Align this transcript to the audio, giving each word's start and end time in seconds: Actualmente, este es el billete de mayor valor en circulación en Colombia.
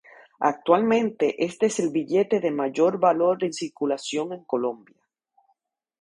Actualmente, 0.39 1.45
este 1.45 1.67
es 1.67 1.79
el 1.79 1.91
billete 1.91 2.39
de 2.39 2.49
mayor 2.49 2.99
valor 2.99 3.43
en 3.43 3.53
circulación 3.53 4.33
en 4.33 4.43
Colombia. 4.45 4.97